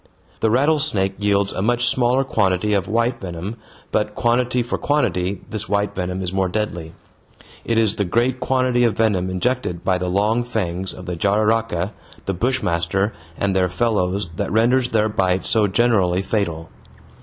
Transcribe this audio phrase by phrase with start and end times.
[0.39, 3.57] The rattlesnake yields a much smaller quantity of white venom,
[3.91, 6.93] but, quantity for quantity, this white venom is more deadly.
[7.63, 11.93] It is the great quantity of venom injected by the long fangs of the jararaca,
[12.25, 16.71] the bushmaster, and their fellows that renders their bite so generally fatal.